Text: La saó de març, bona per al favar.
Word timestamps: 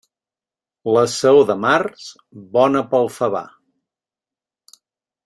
La 0.95 1.01
saó 1.15 1.43
de 1.49 1.55
març, 1.67 2.07
bona 2.57 2.81
per 2.95 3.03
al 3.03 3.11
favar. 3.19 3.45